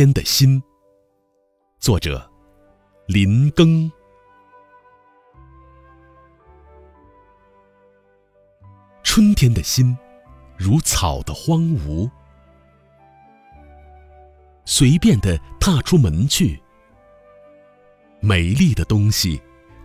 [0.00, 0.62] 天的心，
[1.78, 2.26] 作者
[3.06, 3.92] 林庚。
[9.02, 9.94] 春天的心，
[10.56, 12.10] 如草的荒芜，
[14.64, 16.58] 随便的踏出门去，
[18.20, 19.38] 美丽的东西，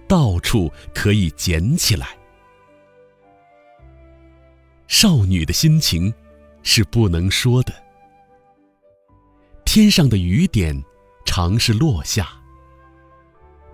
[0.07, 2.18] 到处可以捡起来。
[4.88, 6.13] 少女的心情，
[6.63, 7.85] 是不能说的。
[9.75, 10.86] 天上的雨点，
[11.25, 12.29] 常是落下，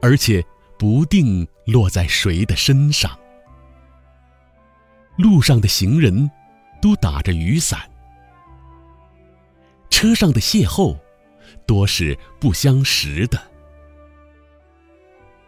[0.01, 0.43] 而且
[0.75, 3.15] 不定落在谁的身上。
[5.15, 6.27] 路上的行人，
[6.81, 7.77] 都打着雨伞；
[9.91, 10.97] 车上的邂逅，
[11.67, 13.39] 多是不相识的。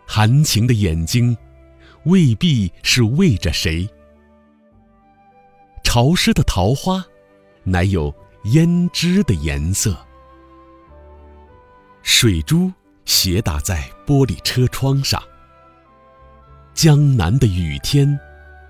[0.06, 1.36] 含情的眼睛，
[2.04, 3.90] 未必是为着谁；
[5.84, 7.04] 潮湿的桃花，
[7.64, 8.14] 乃有
[8.44, 9.98] 胭脂的颜色。
[12.24, 12.72] 水珠
[13.04, 15.22] 斜打在玻璃车窗上。
[16.74, 18.18] 江南的雨天，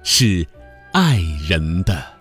[0.01, 0.43] 是
[0.91, 2.12] 爱人的。